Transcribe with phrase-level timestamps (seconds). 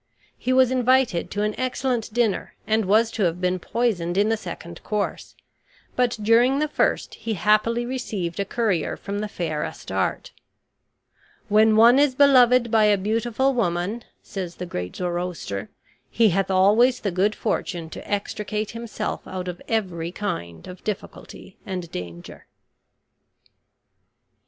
[0.35, 4.35] He was invited to an excellent dinner and was to have been poisoned in the
[4.35, 5.35] second course,
[5.95, 10.31] but, during the first, he happily received a courier from the fair Astarte.
[11.49, 15.69] "When one is beloved by a beautiful woman," says the great Zoroaster,
[16.09, 21.57] "he hath always the good fortune to extricate himself out of every kind of difficulty
[21.63, 22.47] and danger."